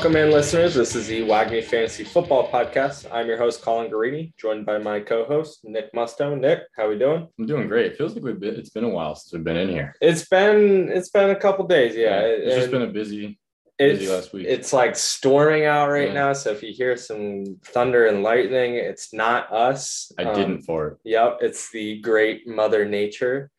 [0.00, 0.74] Welcome in, listeners.
[0.74, 3.06] This is the WAGMI Fantasy Football Podcast.
[3.12, 6.40] I'm your host, Colin Garini, joined by my co-host, Nick Musto.
[6.40, 7.28] Nick, how we doing?
[7.38, 7.84] I'm doing great.
[7.92, 9.94] It feels like we've been, it's been a while since we've been in here.
[10.00, 12.20] It's been it's been a couple days, yeah.
[12.20, 13.38] It's just been a busy,
[13.78, 14.46] it's, busy last week.
[14.48, 16.14] It's like storming out right Yeah.
[16.14, 16.32] now.
[16.32, 20.10] So if you hear some thunder and lightning, it's not us.
[20.18, 20.96] I Um, didn't for it.
[21.04, 23.50] Yep, it's the great Mother Nature.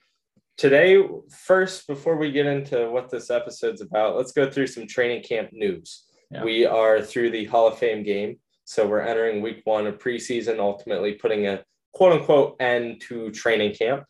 [0.58, 5.22] Today, first, before we get into what this episode's about, let's go through some training
[5.22, 6.08] camp news.
[6.32, 6.44] Yeah.
[6.44, 8.40] We are through the Hall of Fame game.
[8.66, 11.64] So we're entering week one of preseason, ultimately putting a
[11.94, 14.06] quote unquote end to training camp.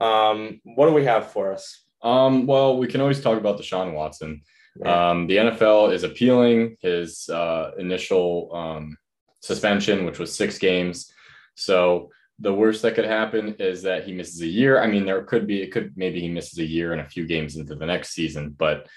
[0.00, 1.84] Um, what do we have for us?
[2.02, 4.42] Um, well, we can always talk about Deshaun Watson.
[4.76, 5.10] Yeah.
[5.10, 8.96] Um, the NFL is appealing his uh, initial um,
[9.40, 11.12] suspension, which was six games.
[11.54, 14.82] So the worst that could happen is that he misses a year.
[14.82, 17.26] I mean, there could be, it could maybe he misses a year and a few
[17.26, 18.88] games into the next season, but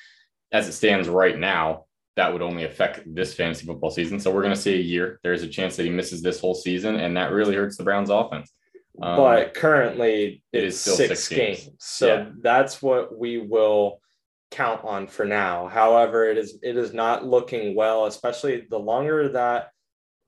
[0.52, 1.86] as it stands right now,
[2.18, 4.20] that would only affect this fantasy football season.
[4.20, 5.20] So we're going to see a year.
[5.24, 8.10] There's a chance that he misses this whole season, and that really hurts the Browns'
[8.10, 8.52] offense.
[9.00, 11.60] Um, but currently it it's is still six, six games.
[11.66, 11.76] games.
[11.80, 12.30] So Yeah.
[12.42, 14.02] that's what we will
[14.50, 15.68] count on for now.
[15.68, 19.70] However, it is it is not looking well, especially the longer that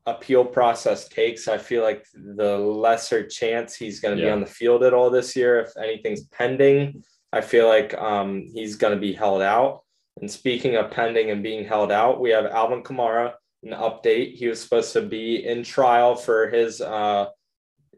[0.05, 1.47] appeal process takes.
[1.47, 5.09] I feel like the lesser chance he's going to be on the field at all
[5.09, 5.59] this year.
[5.61, 9.81] If anything's pending, I feel like um, he's going to be held out.
[10.21, 13.33] And speaking of pending and being held out, we have Alvin Kamara.
[13.61, 14.35] An update.
[14.35, 17.25] He was supposed to be in trial for his uh,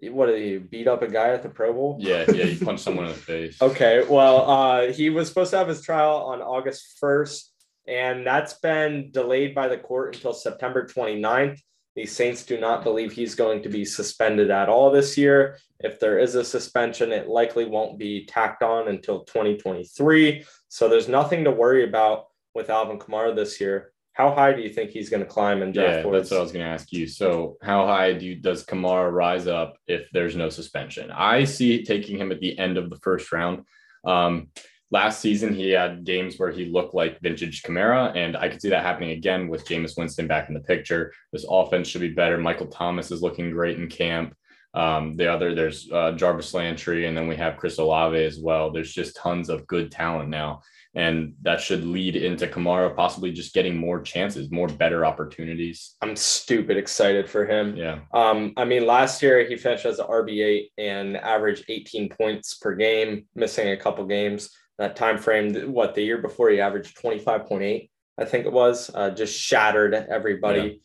[0.09, 1.97] what did he beat up a guy at the Pro Bowl?
[1.99, 3.57] yeah, yeah, he punched someone in the face.
[3.61, 7.43] Okay, well, uh, he was supposed to have his trial on August 1st,
[7.87, 11.59] and that's been delayed by the court until September 29th.
[11.95, 15.57] The Saints do not believe he's going to be suspended at all this year.
[15.81, 20.45] If there is a suspension, it likely won't be tacked on until 2023.
[20.71, 23.91] So there's nothing to worry about with Alvin Kamara this year.
[24.13, 26.29] How high do you think he's going to climb in draft Yeah, boards?
[26.29, 27.07] that's what I was going to ask you.
[27.07, 31.11] So, how high do you, does Kamara rise up if there's no suspension?
[31.11, 33.65] I see taking him at the end of the first round.
[34.05, 34.47] Um,
[34.91, 38.69] last season, he had games where he looked like vintage Kamara, and I could see
[38.69, 41.11] that happening again with Jameis Winston back in the picture.
[41.33, 42.37] This offense should be better.
[42.37, 44.37] Michael Thomas is looking great in camp.
[44.73, 48.71] Um, the other, there's uh, Jarvis Landry, and then we have Chris Olave as well.
[48.71, 50.61] There's just tons of good talent now.
[50.93, 55.95] And that should lead into Kamara possibly just getting more chances, more better opportunities.
[56.01, 57.77] I'm stupid excited for him.
[57.77, 57.99] Yeah.
[58.13, 62.75] Um, I mean, last year he finished as an RB8 and averaged 18 points per
[62.75, 64.49] game, missing a couple games.
[64.79, 69.11] That time frame, what the year before he averaged 25.8, I think it was, uh,
[69.11, 70.81] just shattered everybody.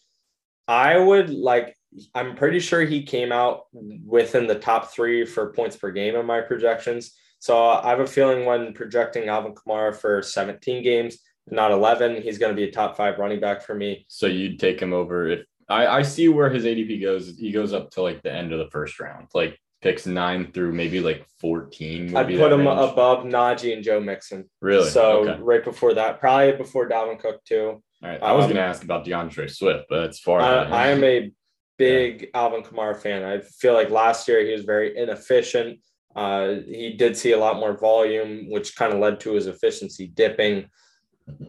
[0.69, 1.76] I would like,
[2.15, 6.27] I'm pretty sure he came out within the top three for points per game in
[6.27, 7.13] my projections.
[7.39, 11.19] So I have a feeling when projecting Alvin Kamara for 17 games,
[11.49, 14.05] not 11, he's going to be a top five running back for me.
[14.09, 17.37] So you'd take him over if I, I see where his ADP goes.
[17.39, 20.73] He goes up to like the end of the first round, like picks nine through
[20.73, 22.17] maybe like 14.
[22.17, 22.93] I'd put him range.
[22.93, 24.49] above Najee and Joe Mixon.
[24.61, 24.91] Really?
[24.91, 25.43] So okay.
[25.43, 27.83] right before that, probably before Dalvin Cook too.
[28.03, 28.23] All right.
[28.23, 30.41] I was um, going to ask about D'Andre Swift, but it's far.
[30.41, 30.65] I.
[30.65, 31.33] I am a
[31.79, 33.23] big Alvin Kamara fan.
[33.23, 35.81] I feel like last year he was very inefficient.
[36.15, 40.07] Uh, he did see a lot more volume, which kind of led to his efficiency
[40.07, 40.67] dipping.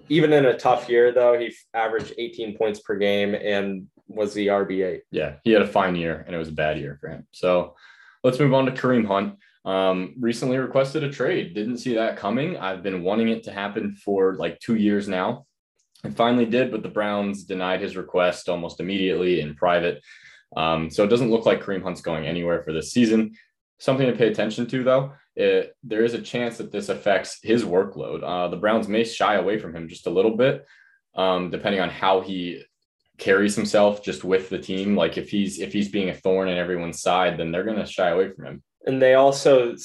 [0.09, 4.47] Even in a tough year, though, he averaged 18 points per game and was the
[4.47, 5.01] RB8.
[5.11, 7.27] yeah, he had a fine year and it was a bad year for him.
[7.31, 7.75] So
[8.23, 9.35] let's move on to Kareem Hunt.
[9.65, 11.53] Um, recently requested a trade.
[11.53, 12.57] Didn't see that coming.
[12.57, 15.45] I've been wanting it to happen for like two years now.
[16.03, 20.01] It finally did, but the Browns denied his request almost immediately in private.
[20.55, 23.33] Um, so it doesn't look like Kareem Hunt's going anywhere for this season.
[23.79, 27.63] Something to pay attention to, though, it, there is a chance that this affects his
[27.63, 28.23] workload.
[28.23, 30.65] Uh, the Browns may shy away from him just a little bit,
[31.15, 32.63] um, depending on how he
[33.17, 34.95] carries himself just with the team.
[34.95, 37.85] Like if he's if he's being a thorn in everyone's side, then they're going to
[37.85, 38.63] shy away from him.
[38.85, 39.75] And they also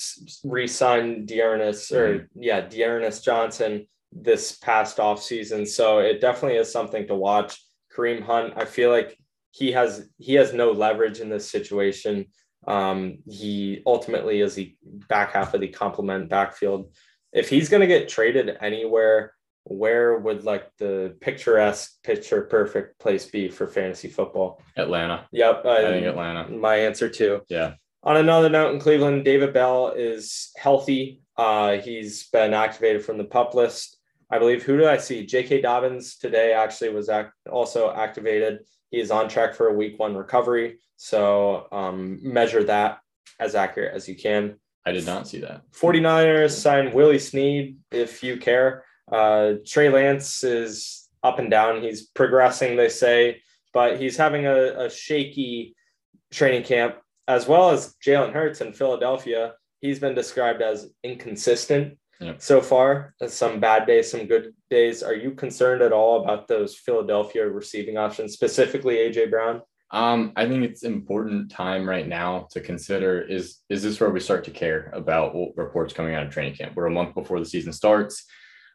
[0.44, 5.67] re-signed D'Ernest or yeah, D'Ernest Johnson this past offseason.
[5.67, 7.61] So it definitely is something to watch.
[7.94, 9.19] Kareem Hunt, I feel like
[9.50, 12.26] he has he has no leverage in this situation.
[12.67, 14.75] Um, he ultimately is the
[15.09, 16.93] back half of the complement backfield.
[17.32, 23.26] If he's going to get traded anywhere, where would like the picturesque, picture perfect place
[23.26, 24.61] be for fantasy football?
[24.76, 26.49] Atlanta, Yep, I think Atlanta.
[26.49, 27.43] My answer too.
[27.49, 31.23] Yeah, On another note, in Cleveland, David Bell is healthy.
[31.37, 33.99] Uh, he's been activated from the pup list.
[34.32, 34.62] I believe.
[34.62, 35.26] Who did I see?
[35.26, 35.61] J.K.
[35.61, 38.61] Dobbins today actually was act- also activated.
[38.90, 40.79] He is on track for a week one recovery.
[40.96, 43.00] So um, measure that
[43.38, 44.56] as accurate as you can.
[44.87, 45.62] I did not see that.
[45.73, 48.84] 49ers signed Willie Snead, if you care.
[49.11, 51.82] Uh, Trey Lance is up and down.
[51.82, 53.43] He's progressing, they say,
[53.75, 55.76] but he's having a, a shaky
[56.32, 56.96] training camp,
[57.29, 59.55] as well as Jalen Hurts in Philadelphia.
[59.81, 61.99] He's been described as inconsistent
[62.38, 63.14] So far.
[63.26, 65.02] Some bad days, some good days.
[65.02, 69.62] Are you concerned at all about those Philadelphia receiving options, specifically AJ Brown?
[69.92, 74.20] Um, I think it's important time right now to consider is is this where we
[74.20, 76.74] start to care about what reports coming out of training camp?
[76.74, 78.24] We're a month before the season starts.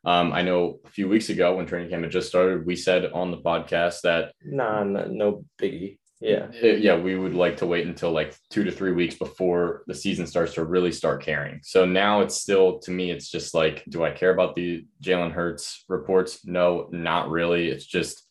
[0.06, 3.12] Um, I know a few weeks ago when training camp had just started, we said
[3.12, 5.98] on the podcast that Nah, no, no biggie.
[6.20, 6.48] Yeah.
[6.64, 9.94] uh, yeah, we would like to wait until like two to three weeks before the
[9.94, 11.60] season starts to really start caring.
[11.64, 15.32] So now it's still to me, it's just like, do I care about the Jalen
[15.32, 16.46] Hurts reports?
[16.46, 17.68] No, not really.
[17.70, 18.24] It's just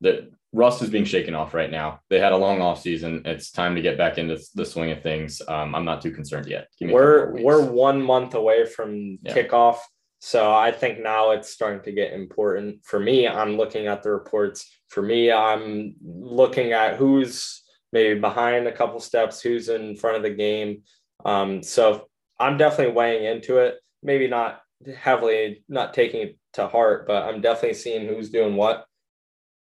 [0.00, 2.00] that rust is being shaken off right now.
[2.10, 3.22] They had a long off season.
[3.24, 5.40] It's time to get back into the swing of things.
[5.46, 6.68] Um, I'm not too concerned yet.
[6.78, 9.34] Give me a We're we're one month away from Yeah.
[9.34, 9.78] kickoff.
[10.24, 12.82] So I think now it's starting to get important.
[12.82, 14.74] For me, I'm looking at the reports.
[14.88, 17.62] For me, I'm looking at who's
[17.92, 20.84] maybe behind a couple steps, who's in front of the game.
[21.26, 22.08] Um, so
[22.40, 23.74] I'm definitely weighing into it.
[24.02, 24.62] Maybe not
[24.96, 28.86] heavily, not taking it to heart, but I'm definitely seeing who's doing what.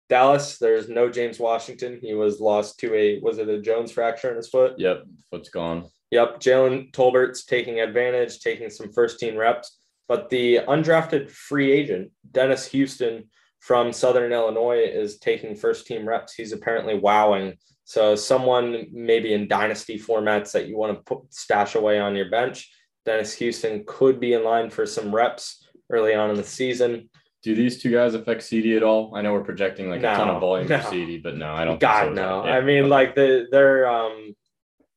[0.10, 1.98] Dallas, there's no James Washington.
[2.00, 4.76] He was lost to a was it a Jones fracture in his foot?
[4.78, 5.90] Yep, foot's gone.
[6.12, 9.80] Yep, Jalen Tolbert's taking advantage, taking some first team reps.
[10.08, 13.30] But the undrafted free agent, Dennis Houston
[13.60, 16.34] from Southern Illinois, is taking first team reps.
[16.34, 17.58] He's apparently wowing.
[17.86, 22.30] So, someone maybe in dynasty formats that you want to put, stash away on your
[22.30, 22.72] bench,
[23.06, 27.10] Dennis Houston could be in line for some reps early on in the season.
[27.44, 29.16] Do these two guys affect CeeDee at all?
[29.16, 30.80] I know we're projecting like a ton of volume no.
[30.80, 31.74] for CeeDee, but no, I don't.
[31.74, 32.14] think God, so.
[32.14, 32.46] no.
[32.46, 32.58] Yeah.
[32.58, 34.36] I mean, like, the, they're um,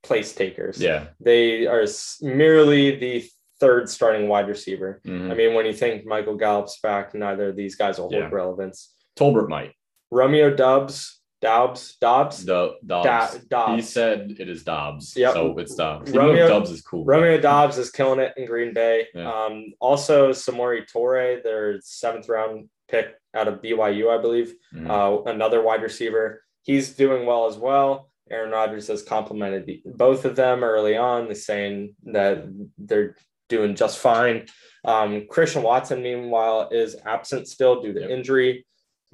[0.03, 0.81] place takers.
[0.81, 1.09] yeah.
[1.21, 1.85] They are
[2.23, 3.29] merely the
[3.61, 5.01] third starting wide receiver.
[5.07, 5.31] Mhm.
[5.31, 8.29] I mean, when you think Michael Gallup's back, neither of these guys will hold Yeah.
[8.31, 8.95] relevance.
[9.19, 9.73] Tolbert might.
[10.11, 13.75] Romeo Dubs, Dobbs, Dobbs, Do- Da- Dobbs.
[13.75, 15.15] He said it is Dobbs.
[15.17, 15.33] Yep.
[15.35, 16.11] So it's Dobbs.
[16.11, 17.05] Even Romeo- Dobbs is cool.
[17.05, 19.07] Romeo Dobbs is killing it in Green Bay.
[19.15, 19.31] Yeah.
[19.33, 24.89] Um, also, Samori Toure, their seventh round pick out of BYU, I believe, Mhm.
[24.89, 26.43] uh, another wide receiver.
[26.63, 28.11] He's doing well as well.
[28.31, 32.45] Aaron Rodgers has complimented both of them early on, saying that
[32.77, 33.15] they're
[33.49, 34.47] doing just fine.
[34.85, 38.65] Um, Christian Watson, meanwhile, is absent still due to injury.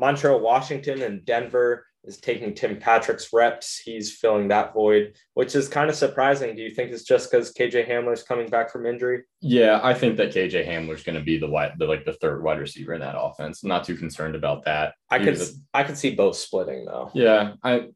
[0.01, 3.79] Montrell, Washington, and Denver is taking Tim Patrick's reps.
[3.79, 6.55] He's filling that void, which is kind of surprising.
[6.55, 9.23] Do you think it's just because KJ Hamler's coming back from injury?
[9.41, 12.43] Yeah, I think that KJ Hamler's going to be the wide, the like the third
[12.43, 13.63] wide receiver in that offense.
[13.63, 14.95] I'm not too concerned about that.
[15.11, 17.11] I could a- I could see both splitting though.
[17.15, 17.87] yeah, I,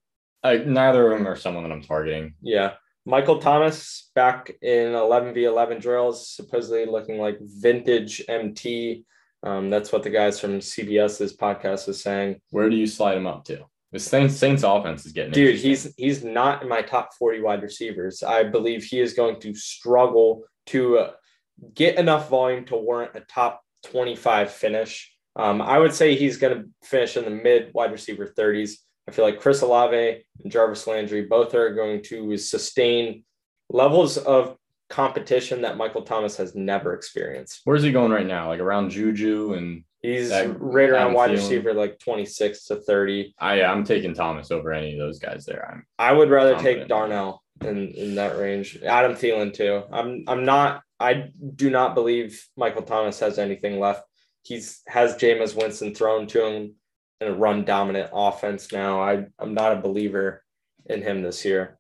[0.43, 2.35] I neither of them are someone that I'm targeting.
[2.41, 2.75] Yeah.
[3.09, 9.07] Michael Thomas back in 11v11 drills, supposedly looking like vintage MT.
[9.43, 12.43] Um, that's what the guys from CBS's podcast is saying.
[12.51, 13.65] Where do you slide him up to?
[13.93, 17.63] The Saints, Saints offense is getting Dude, he's he's not in my top 40 wide
[17.63, 18.23] receivers.
[18.23, 21.13] I believe he is going to struggle to uh,
[21.73, 25.11] get enough volume to warrant a top 25 finish.
[25.35, 28.73] Um, I would say he's going to finish in the mid wide receiver 30s.
[29.09, 33.25] I feel like Chris Olave and Jarvis Landry both are going to sustain
[33.71, 34.57] levels of
[34.91, 37.63] competition that Michael Thomas has never experienced.
[37.65, 38.49] Where's he going right now?
[38.49, 41.37] Like around Juju and He's That- right around wide Thielen.
[41.37, 43.35] receiver like 26 to 30.
[43.41, 45.69] I I'm taking Thomas over any of those guys there.
[45.73, 46.81] I'm I would rather Confident.
[46.83, 48.79] take Darnell in, in that range.
[48.85, 49.83] Adam Thielen too.
[49.91, 54.03] I'm I'm not I do not believe Michael Thomas has anything left.
[54.45, 56.75] He's has Jameis Winston thrown to him
[57.21, 59.01] in a run dominant offense now.
[59.01, 60.43] I I'm not a believer
[60.87, 61.79] in him this year.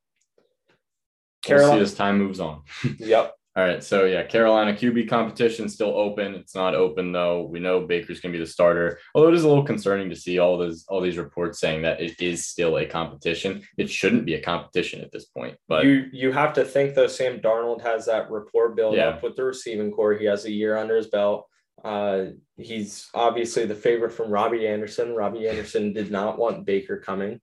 [1.48, 2.62] we'll see as time moves on.
[2.98, 3.34] Yep.
[3.56, 6.36] All right, so yeah, Carolina QB competition still open.
[6.36, 7.42] It's not open though.
[7.42, 9.00] We know Baker's going to be the starter.
[9.16, 12.00] Although it is a little concerning to see all those all these reports saying that
[12.00, 13.62] it is still a competition.
[13.76, 15.56] It shouldn't be a competition at this point.
[15.66, 19.08] But you you have to think though Sam Darnold has that rapport build Yeah.
[19.08, 20.14] up with the receiving corps.
[20.14, 21.48] He has a year under his belt.
[21.84, 22.24] Uh,
[22.56, 25.14] he's obviously the favorite from Robbie Anderson.
[25.14, 27.40] Robbie Anderson did not want Baker coming.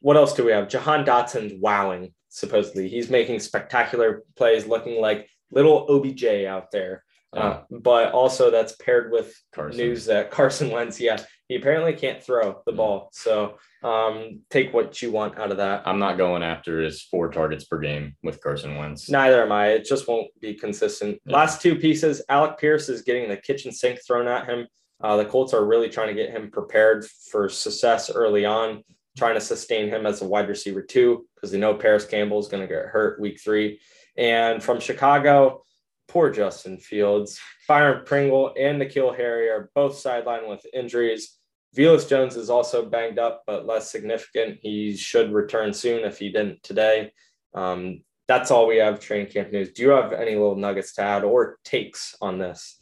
[0.00, 0.68] What else do we have?
[0.68, 2.88] Jahan Dotson's wowing, supposedly.
[2.88, 7.04] He's making spectacular plays, looking like little OBJ out there.
[7.32, 9.78] Uh, but also that's paired with Carson.
[9.78, 13.08] news that Carson Wentz, yeah, he apparently can't throw the ball.
[13.12, 15.82] So um, take what you want out of that.
[15.86, 19.08] I'm not going after his four targets per game with Carson Wentz.
[19.08, 19.68] Neither am I.
[19.68, 21.20] It just won't be consistent.
[21.24, 21.36] Yeah.
[21.36, 24.66] Last two pieces, Alec Pierce is getting the kitchen sink thrown at him.
[25.00, 28.82] Uh, the Colts are really trying to get him prepared for success early on,
[29.16, 32.48] trying to sustain him as a wide receiver too, because they know Parris Campbell is
[32.48, 33.80] going to get hurt week three.
[34.16, 35.62] And from Chicago,
[36.08, 37.38] poor Justin Fields,
[37.68, 41.37] Byron Pringle, and N'Keal Harry are both sidelined with injuries.
[41.76, 44.58] Velus Jones is also banged up, but less significant.
[44.62, 47.12] He should return soon if he didn't today.
[47.54, 49.72] Um, that's all we have training camp news.
[49.72, 52.80] Do you have any little nuggets to add or takes on this?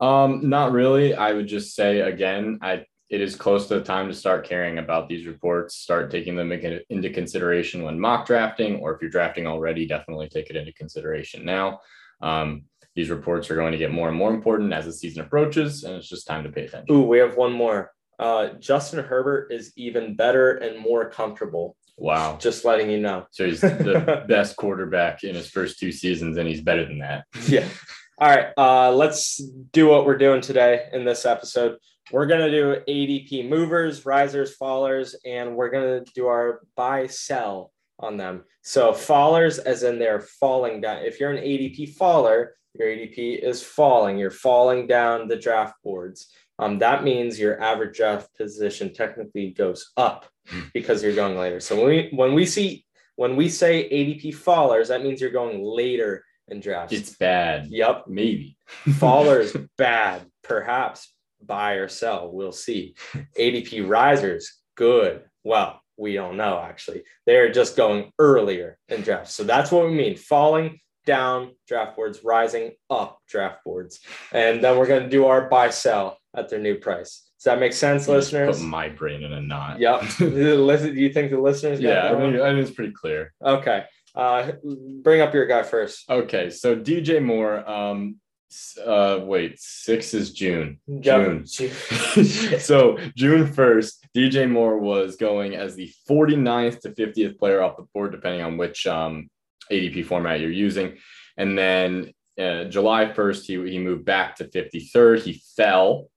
[0.00, 1.14] Um, not really.
[1.14, 4.78] I would just say again, I it is close to the time to start caring
[4.78, 9.46] about these reports, start taking them into consideration when mock drafting, or if you're drafting
[9.46, 11.80] already, definitely take it into consideration now.
[12.22, 12.64] Um,
[12.94, 15.94] these reports are going to get more and more important as the season approaches, and
[15.94, 16.94] it's just time to pay attention.
[16.94, 17.92] Ooh, we have one more.
[18.22, 21.76] Uh, Justin Herbert is even better and more comfortable.
[21.98, 22.36] Wow.
[22.40, 23.26] Just letting you know.
[23.32, 27.24] So he's the best quarterback in his first two seasons, and he's better than that.
[27.48, 27.66] Yeah.
[28.18, 28.48] All right.
[28.56, 29.38] Uh, let's
[29.72, 31.78] do what we're doing today in this episode.
[32.12, 37.08] We're going to do ADP movers, risers, fallers, and we're going to do our buy
[37.08, 38.44] sell on them.
[38.62, 41.04] So, fallers, as in they're falling down.
[41.04, 44.18] If you're an ADP faller, your ADP is falling.
[44.18, 46.28] You're falling down the draft boards.
[46.58, 50.60] Um, that means your average draft position technically goes up hmm.
[50.74, 51.60] because you're going later.
[51.60, 52.84] So when we when we see
[53.16, 56.92] when we say ADP fallers, that means you're going later in drafts.
[56.92, 57.66] It's bad.
[57.70, 58.04] Yep.
[58.08, 58.56] Maybe.
[58.88, 60.22] fallers bad.
[60.42, 61.12] Perhaps
[61.44, 62.30] buy or sell.
[62.30, 62.94] We'll see.
[63.38, 65.24] ADP risers good.
[65.44, 67.02] Well, we don't know actually.
[67.26, 69.34] They're just going earlier in drafts.
[69.34, 70.16] So that's what we mean.
[70.16, 74.00] Falling down draft boards, rising up draft boards.
[74.32, 77.28] And then we're going to do our buy sell at their new price.
[77.38, 78.58] Does that make sense, you listeners?
[78.58, 79.80] Put my brain in a knot.
[79.80, 80.02] Yep.
[80.18, 80.26] do
[80.94, 81.80] you think the listeners?
[81.80, 83.32] yeah, I mean, I think it's pretty clear.
[83.44, 83.84] Okay.
[84.14, 84.52] Uh,
[85.02, 86.08] bring up your guy first.
[86.08, 87.68] Okay, so DJ Moore.
[87.68, 88.16] Um,
[88.84, 90.78] uh, wait, six is June.
[91.00, 91.46] June.
[91.46, 97.86] so June first, DJ Moore was going as the 49th to 50th player off the
[97.94, 99.30] board, depending on which um
[99.70, 100.98] ADP format you're using.
[101.36, 105.22] And then uh, July 1st, he, he moved back to 53rd.
[105.22, 106.08] He fell,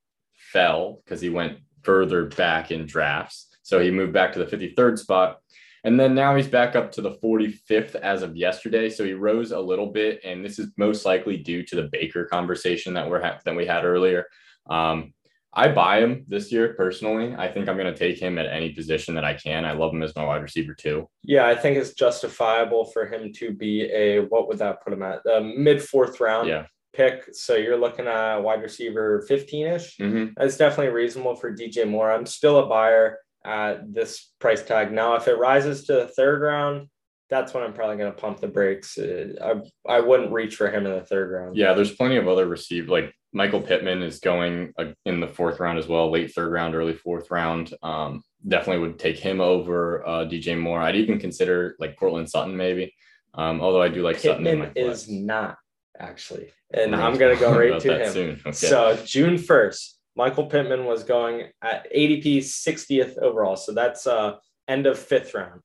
[0.56, 3.50] fell because he went further back in drafts.
[3.62, 5.40] So he moved back to the 53rd spot.
[5.84, 8.90] And then now he's back up to the 45th as of yesterday.
[8.90, 10.22] So he rose a little bit.
[10.24, 13.66] And this is most likely due to the Baker conversation that we're ha- that we
[13.66, 14.26] had earlier.
[14.68, 15.14] Um,
[15.54, 17.36] I buy him this year personally.
[17.38, 19.64] I think I'm going to take him at any position that I can.
[19.64, 21.08] I love him as my wide receiver too.
[21.24, 25.04] Yeah, I think it's justifiable for him to be a what would that put him
[25.04, 25.20] at?
[25.26, 26.66] A mid fourth round yeah.
[26.96, 27.34] Pick.
[27.34, 29.98] So you're looking at wide receiver 15 ish.
[29.98, 30.34] Mm-hmm.
[30.38, 32.12] That's definitely reasonable for DJ Moore.
[32.12, 34.92] I'm still a buyer at this price tag.
[34.92, 36.88] Now, if it rises to the third round,
[37.30, 38.98] that's when I'm probably going to pump the brakes.
[38.98, 41.58] Uh, I I wouldn't reach for him in the third round.
[41.58, 45.60] Yeah, there's plenty of other receive like Michael Pittman is going uh, in the fourth
[45.60, 47.74] round as well, late third round, early fourth round.
[47.82, 50.82] Um, definitely would take him over uh, DJ Moore.
[50.82, 52.94] I'd even consider like Courtland Sutton maybe.
[53.34, 54.78] Um, although I do like Pittman Sutton.
[54.78, 55.58] is not
[56.00, 57.02] actually, and right.
[57.02, 58.42] I'm going to go right to him.
[58.46, 58.52] Okay.
[58.52, 63.56] So June 1st, Michael Pittman was going at ADP 60th overall.
[63.56, 64.36] So that's uh,
[64.68, 65.62] end of fifth round.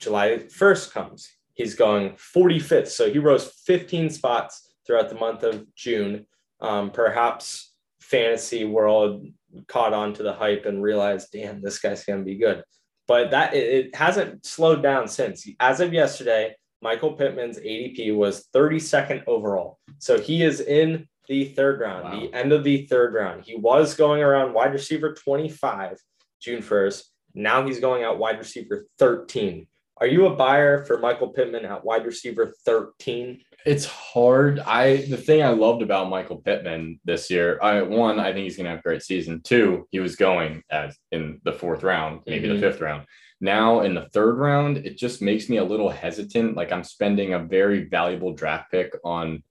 [0.00, 1.30] July 1st comes.
[1.54, 2.88] He's going 45th.
[2.88, 6.26] So he rose 15 spots throughout the month of June.
[6.60, 9.26] Um, perhaps fantasy world
[9.68, 12.62] caught on to the hype and realized, damn, this guy's going to be good.
[13.06, 15.46] But that it, it hasn't slowed down since.
[15.60, 19.78] As of yesterday, Michael Pittman's ADP was 32nd overall.
[19.98, 22.20] So he is in the third round, wow.
[22.20, 23.44] the end of the third round.
[23.44, 25.98] He was going around wide receiver 25
[26.40, 27.04] June 1st.
[27.34, 29.68] Now he's going out wide receiver 13.
[29.98, 33.40] Are you a buyer for Michael Pittman at wide receiver 13?
[33.64, 34.58] It's hard.
[34.60, 38.56] I the thing I loved about Michael Pittman this year, I one, I think he's
[38.56, 39.40] gonna have a great season.
[39.42, 42.60] Two, he was going as in the fourth round, maybe mm-hmm.
[42.60, 43.06] the fifth round.
[43.40, 46.56] Now in the third round, it just makes me a little hesitant.
[46.56, 49.42] Like I'm spending a very valuable draft pick on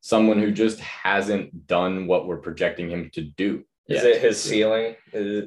[0.00, 3.64] someone who just hasn't done what we're projecting him to do.
[3.88, 4.96] Is it his ceiling?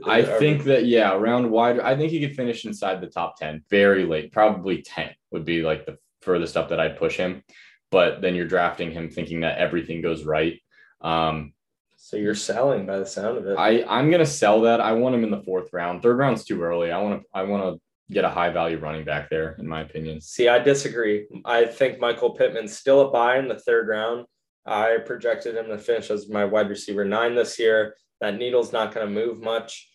[0.06, 1.80] I think that yeah, around wide.
[1.80, 5.62] I think he could finish inside the top ten, very late, probably ten would be
[5.62, 7.44] like the furthest up that I'd push him.
[7.92, 10.60] But then you're drafting him thinking that everything goes right.
[11.02, 11.54] Um,
[11.98, 13.58] so you're selling by the sound of it.
[13.58, 14.82] I I'm gonna sell that.
[14.82, 16.02] I want him in the fourth round.
[16.02, 16.92] Third round's too early.
[16.92, 17.82] I want to I want to
[18.14, 20.20] get a high value running back there, in my opinion.
[20.22, 21.28] See, I disagree.
[21.46, 24.26] I think Michael Pittman's still a buy in the third round.
[24.66, 27.96] I projected him to finish as my wide receiver nine this year.
[28.20, 29.90] That needle's not going to move much.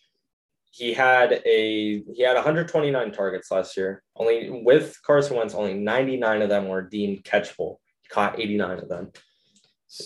[0.71, 4.03] He had a he had 129 targets last year.
[4.15, 7.77] Only with Carson Wentz, only 99 of them were deemed catchable.
[8.09, 9.11] Caught 89 of them.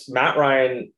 [0.09, 0.91] Matt Ryan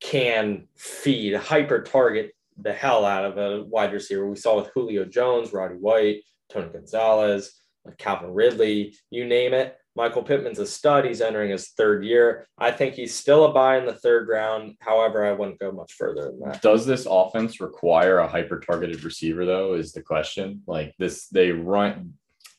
[0.00, 4.28] can feed hyper target the hell out of a wide receiver.
[4.28, 7.52] We saw with Julio Jones, Roddy White, Tony Gonzalez,
[7.98, 9.76] Calvin Ridley, you name it.
[9.96, 11.04] Michael Pittman's a stud.
[11.04, 12.46] He's entering his third year.
[12.56, 14.76] I think he's still a buy in the third round.
[14.78, 16.62] However, I wouldn't go much further than that.
[16.62, 19.74] Does this offense require a hyper targeted receiver though?
[19.74, 20.62] Is the question.
[20.68, 22.14] Like this, they run.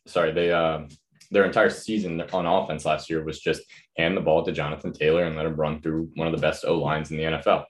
[0.05, 0.89] Sorry, they um
[1.31, 3.61] their entire season on offense last year was just
[3.97, 6.65] hand the ball to Jonathan Taylor and let him run through one of the best
[6.65, 7.65] O lines in the NFL.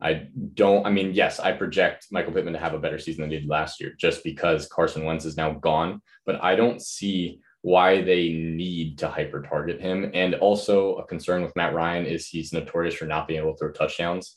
[0.00, 3.30] I don't, I mean, yes, I project Michael Pittman to have a better season than
[3.30, 7.40] he did last year just because Carson Wentz is now gone, but I don't see
[7.62, 10.10] why they need to hyper target him.
[10.14, 13.58] And also, a concern with Matt Ryan is he's notorious for not being able to
[13.58, 14.36] throw touchdowns.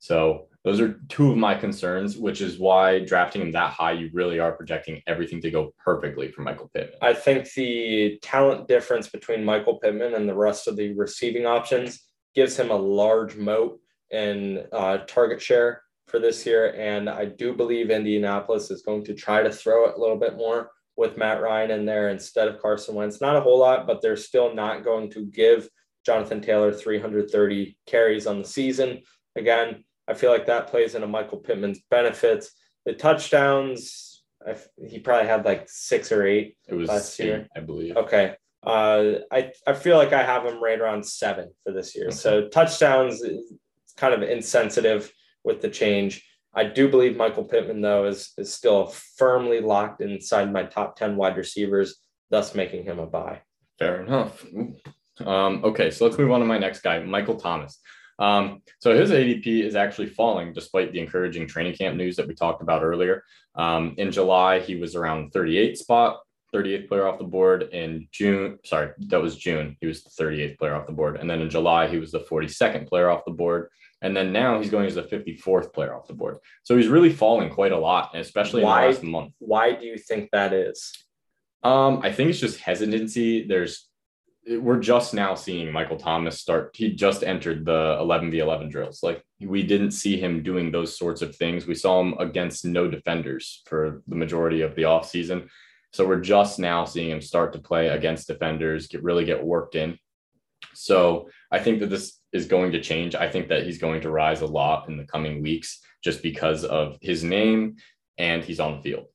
[0.00, 4.10] So, those are two of my concerns, which is why drafting him that high, you
[4.12, 6.98] really are projecting everything to go perfectly for Michael Pittman.
[7.00, 12.02] I think the talent difference between Michael Pittman and the rest of the receiving options
[12.34, 13.80] gives him a large moat
[14.10, 16.74] in uh, target share for this year.
[16.76, 20.36] And I do believe Indianapolis is going to try to throw it a little bit
[20.36, 23.20] more with Matt Ryan in there instead of Carson Wentz.
[23.20, 25.68] Not a whole lot, but they're still not going to give
[26.04, 29.00] Jonathan Taylor 330 carries on the season.
[29.36, 32.50] Again, I feel like that plays into Michael Pittman's benefits.
[32.84, 37.48] The touchdowns, I, he probably had like six or eight it was last eight, year,
[37.56, 37.96] I believe.
[37.96, 38.34] Okay.
[38.62, 42.06] Uh, I, I feel like I have him right around seven for this year.
[42.06, 42.16] Okay.
[42.16, 43.52] So touchdowns is
[43.96, 45.12] kind of insensitive
[45.44, 46.26] with the change.
[46.52, 51.14] I do believe Michael Pittman, though, is, is still firmly locked inside my top 10
[51.14, 52.00] wide receivers,
[52.30, 53.42] thus making him a buy.
[53.78, 54.44] Fair enough.
[55.24, 57.78] Um, okay, so let's move on to my next guy, Michael Thomas.
[58.20, 62.34] Um, so his ADP is actually falling despite the encouraging training camp news that we
[62.34, 63.24] talked about earlier.
[63.54, 66.20] Um, in July, he was around 38th spot,
[66.54, 67.70] 38th player off the board.
[67.72, 69.76] In June, sorry, that was June.
[69.80, 71.16] He was the 38th player off the board.
[71.16, 73.68] And then in July, he was the 42nd player off the board.
[74.02, 76.38] And then now he's going as the 54th player off the board.
[76.62, 79.32] So he's really falling quite a lot, especially why, in the last month.
[79.38, 80.92] Why do you think that is?
[81.62, 83.46] Um, I think it's just hesitancy.
[83.46, 83.89] There's
[84.58, 86.74] we're just now seeing Michael Thomas start.
[86.74, 89.02] He just entered the 11 v 11 drills.
[89.02, 91.66] Like we didn't see him doing those sorts of things.
[91.66, 95.48] We saw him against no defenders for the majority of the offseason.
[95.92, 99.74] So we're just now seeing him start to play against defenders, get really get worked
[99.74, 99.98] in.
[100.74, 103.14] So I think that this is going to change.
[103.14, 106.64] I think that he's going to rise a lot in the coming weeks just because
[106.64, 107.76] of his name
[108.18, 109.06] and he's on the field.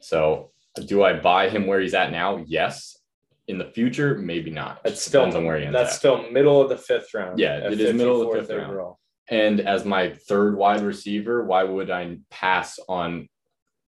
[0.00, 0.52] So,
[0.86, 2.42] do I buy him where he's at now?
[2.46, 2.96] Yes.
[3.50, 4.80] In the future, maybe not.
[4.84, 5.98] It's still on where he ends That's at.
[5.98, 7.36] still middle of the fifth round.
[7.36, 9.00] Yeah, it is middle of the fifth overall.
[9.30, 9.58] round.
[9.58, 13.28] And as my third wide receiver, why would I pass on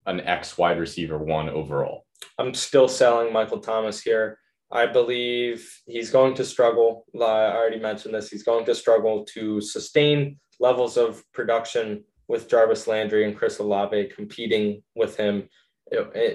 [0.06, 2.04] an X wide receiver one overall?
[2.38, 4.36] I'm still selling Michael Thomas here.
[4.72, 7.04] I believe he's going to struggle.
[7.14, 8.30] I already mentioned this.
[8.30, 14.10] He's going to struggle to sustain levels of production with Jarvis Landry and Chris Olave
[14.14, 15.48] competing with him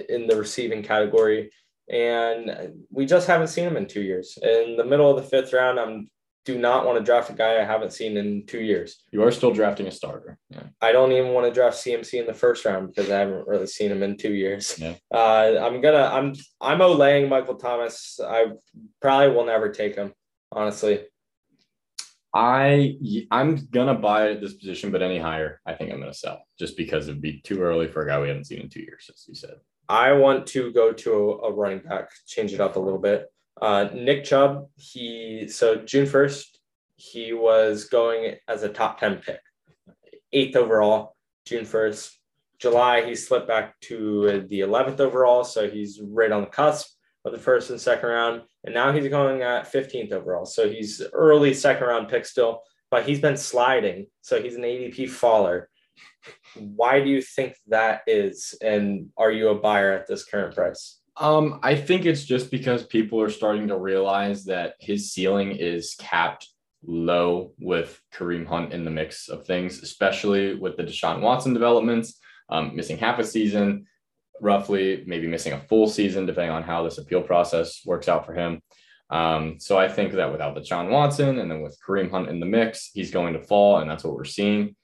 [0.10, 1.50] in the receiving category.
[1.90, 4.38] And we just haven't seen him in two years.
[4.42, 6.10] In the middle of the fifth round, I'm
[6.48, 9.04] do not want to draft a guy I haven't seen in two years.
[9.12, 10.38] You are still drafting a starter.
[10.50, 10.64] Yeah.
[10.82, 13.68] I don't even want to draft CMC in the first round because I haven't really
[13.68, 14.80] seen him in two years.
[14.80, 14.94] Yeah.
[15.14, 18.18] Uh, I'm gonna I'm I'm olaying Michael Thomas.
[18.26, 18.46] I
[19.02, 20.14] probably will never take him,
[20.54, 21.02] honestly.
[22.34, 22.96] I
[23.30, 26.78] I'm gonna buy at this position, but any higher, I think I'm gonna sell just
[26.78, 29.26] because it'd be too early for a guy we haven't seen in two years, as
[29.28, 29.56] you said.
[29.90, 33.32] I want to go to a, a running back, change it up a little bit.
[33.62, 36.60] Uh, Nick Chubb, he so June first,
[36.96, 39.40] he was going as a top ten pick,
[40.34, 41.16] eighth overall.
[41.46, 42.20] June first,
[42.60, 46.90] July he slipped back to the eleventh overall, so he's right on the cusp
[47.26, 48.42] of the first and second round.
[48.64, 53.06] And now he's going at fifteenth overall, so he's early second round pick still, but
[53.06, 55.70] he's been sliding, so he's an ADP faller.
[56.60, 58.56] Why do you think that is?
[58.62, 61.00] And are you a buyer at this current price?
[61.20, 65.96] Um, I think it's just because people are starting to realize that his ceiling is
[66.00, 66.48] capped
[66.86, 72.20] low with Kareem Hunt in the mix of things, especially with the Deshaun Watson developments,
[72.50, 73.88] um, missing half a season,
[74.40, 78.34] roughly, maybe missing a full season, depending on how this appeal process works out for
[78.34, 78.62] him.
[79.10, 82.46] Um, so I think that without Deshaun Watson and then with Kareem Hunt in the
[82.46, 84.76] mix, he's going to fall, and that's what we're seeing.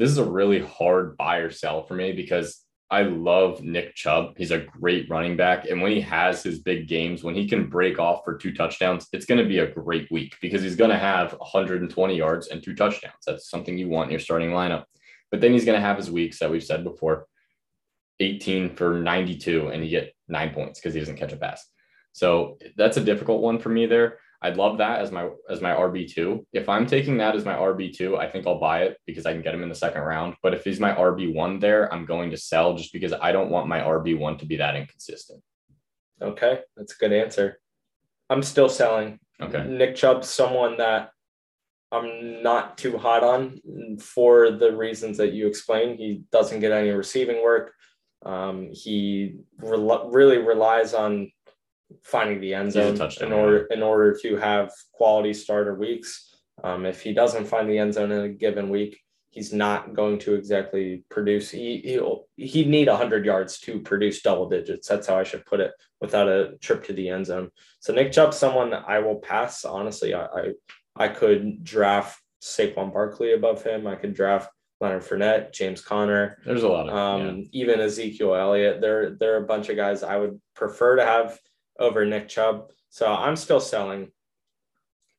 [0.00, 4.32] This is a really hard buy or sell for me because I love Nick Chubb.
[4.38, 5.68] He's a great running back.
[5.68, 9.06] And when he has his big games, when he can break off for two touchdowns,
[9.12, 12.62] it's going to be a great week because he's going to have 120 yards and
[12.62, 13.12] two touchdowns.
[13.26, 14.84] That's something you want in your starting lineup.
[15.30, 17.26] But then he's going to have his weeks that we've said before
[18.20, 21.62] 18 for 92, and you get nine points because he doesn't catch a pass.
[22.12, 24.18] So that's a difficult one for me there.
[24.42, 26.46] I'd love that as my as my RB two.
[26.52, 29.32] If I'm taking that as my RB two, I think I'll buy it because I
[29.32, 30.34] can get him in the second round.
[30.42, 33.50] But if he's my RB one there, I'm going to sell just because I don't
[33.50, 35.42] want my RB one to be that inconsistent.
[36.22, 37.60] Okay, that's a good answer.
[38.30, 39.18] I'm still selling.
[39.40, 39.64] Okay.
[39.64, 41.10] Nick Chubb's someone that
[41.92, 45.98] I'm not too hot on for the reasons that you explained.
[45.98, 47.72] He doesn't get any receiving work.
[48.24, 51.32] Um, he re- really relies on
[52.02, 56.26] finding the end zone in order in order to have quality starter weeks.
[56.62, 59.00] Um, if he doesn't find the end zone in a given week,
[59.30, 61.50] he's not going to exactly produce.
[61.50, 64.88] He he'll he'd need hundred yards to produce double digits.
[64.88, 67.50] That's how I should put it, without a trip to the end zone.
[67.80, 69.64] So Nick Chubb, someone I will pass.
[69.64, 70.52] Honestly, I I,
[70.96, 73.86] I could draft Saquon Barkley above him.
[73.86, 74.50] I could draft
[74.80, 76.38] Leonard Fournette, James Conner.
[76.44, 77.44] There's a lot of um, yeah.
[77.52, 78.80] even Ezekiel Elliott.
[78.80, 81.38] There there are a bunch of guys I would prefer to have
[81.80, 82.70] over Nick Chubb.
[82.90, 84.12] So I'm still selling.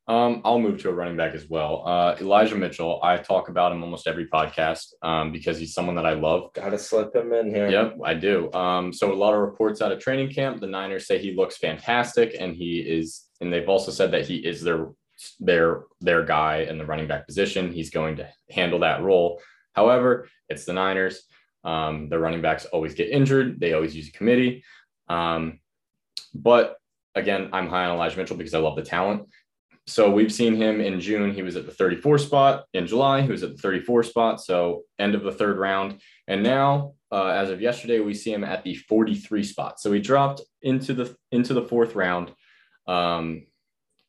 [0.07, 1.83] Um, I'll move to a running back as well.
[1.85, 2.99] Uh, Elijah Mitchell.
[3.01, 6.51] I talk about him almost every podcast um, because he's someone that I love.
[6.53, 7.69] Got to slip him in here.
[7.69, 8.51] Yep, I do.
[8.51, 11.57] Um, so a lot of reports out of training camp, the Niners say he looks
[11.57, 13.27] fantastic, and he is.
[13.39, 14.89] And they've also said that he is their
[15.39, 17.71] their their guy in the running back position.
[17.71, 19.39] He's going to handle that role.
[19.73, 21.23] However, it's the Niners.
[21.63, 23.61] Um, the running backs always get injured.
[23.61, 24.63] They always use a committee.
[25.07, 25.60] Um,
[26.33, 26.77] but
[27.15, 29.27] again, I'm high on Elijah Mitchell because I love the talent.
[29.87, 31.33] So we've seen him in June.
[31.33, 32.65] He was at the 34 spot.
[32.73, 34.41] In July, he was at the 34 spot.
[34.41, 35.99] So end of the third round.
[36.27, 39.79] And now, uh, as of yesterday, we see him at the 43 spot.
[39.79, 42.31] So he dropped into the into the fourth round.
[42.87, 43.47] Um,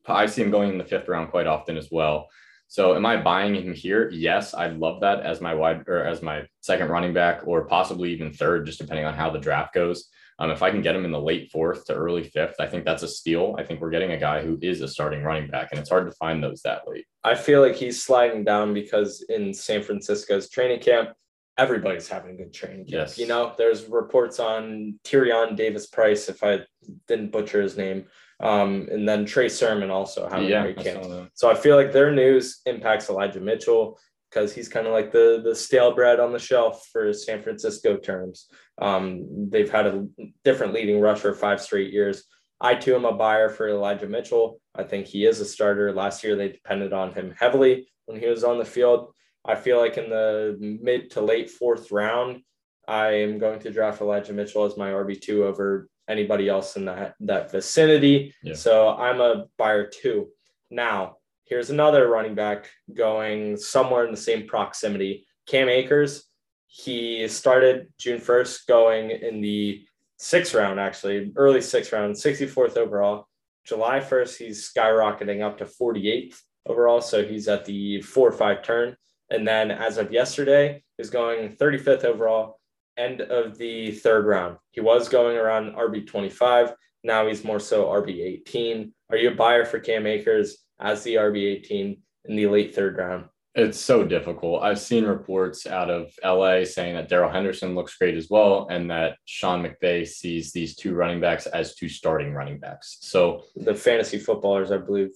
[0.06, 2.28] I see him going in the fifth round quite often as well.
[2.68, 4.08] So am I buying him here?
[4.10, 8.12] Yes, I'd love that as my wide or as my second running back, or possibly
[8.12, 10.08] even third, just depending on how the draft goes.
[10.38, 12.84] Um, if I can get him in the late fourth to early fifth, I think
[12.84, 13.54] that's a steal.
[13.58, 16.06] I think we're getting a guy who is a starting running back, and it's hard
[16.10, 17.06] to find those that late.
[17.24, 21.10] I feel like he's sliding down because in San Francisco's training camp,
[21.58, 22.90] everybody's having a good training camp.
[22.90, 23.18] Yes.
[23.18, 26.60] You know, there's reports on Tyrion Davis Price, if I
[27.06, 28.06] didn't butcher his name.
[28.40, 31.30] Um, and then Trey Sermon also having yeah, a great camp.
[31.34, 33.98] So I feel like their news impacts Elijah Mitchell
[34.32, 37.96] because he's kind of like the the stale bread on the shelf for San Francisco
[37.96, 38.48] terms.
[38.80, 40.06] Um, they've had a
[40.44, 42.24] different leading rusher five straight years.
[42.60, 44.60] I too am a buyer for Elijah Mitchell.
[44.74, 45.92] I think he is a starter.
[45.92, 49.12] Last year they depended on him heavily when he was on the field.
[49.44, 52.42] I feel like in the mid to late fourth round,
[52.86, 56.86] I am going to draft Elijah Mitchell as my RB two over anybody else in
[56.86, 58.34] that that vicinity.
[58.42, 58.54] Yeah.
[58.54, 60.28] So I'm a buyer too.
[60.70, 65.26] Now Here's another running back going somewhere in the same proximity.
[65.46, 66.24] Cam Akers,
[66.66, 69.84] he started June 1st going in the
[70.18, 73.26] sixth round, actually, early sixth round, 64th overall.
[73.64, 77.00] July 1st, he's skyrocketing up to 48th overall.
[77.00, 78.96] So he's at the four or five turn.
[79.30, 82.60] And then as of yesterday, he's going 35th overall,
[82.96, 84.58] end of the third round.
[84.70, 86.74] He was going around RB 25.
[87.04, 88.92] Now he's more so RB 18.
[89.10, 90.58] Are you a buyer for Cam Akers?
[90.82, 93.26] As the RB18 in the late third round?
[93.54, 94.62] It's so difficult.
[94.62, 98.90] I've seen reports out of LA saying that Darrell Henderson looks great as well, and
[98.90, 102.98] that Sean McVay sees these two running backs as two starting running backs.
[103.02, 105.10] So the fantasy footballers, I believe,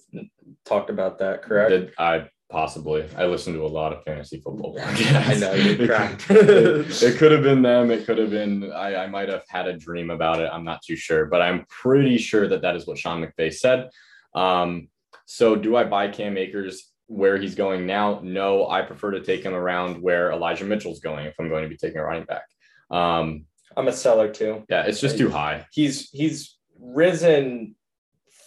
[0.66, 1.42] talked about that.
[1.42, 1.70] Correct?
[1.70, 3.08] Did, I possibly.
[3.16, 5.28] I listen to a lot of fantasy football podcasts.
[5.28, 6.30] I know you cracked.
[6.30, 7.90] it, it, could have been them.
[7.90, 8.70] It could have been.
[8.70, 10.50] I, I might have had a dream about it.
[10.52, 13.88] I'm not too sure, but I'm pretty sure that that is what Sean McVay said.
[14.34, 14.88] Um,
[15.26, 18.20] so do I buy Cam Akers where he's going now?
[18.22, 21.68] No, I prefer to take him around where Elijah Mitchell's going if I'm going to
[21.68, 22.44] be taking a running back.
[22.90, 23.44] Um,
[23.76, 24.64] I'm a seller too.
[24.70, 25.66] Yeah, it's just too high.
[25.72, 27.74] He's he's risen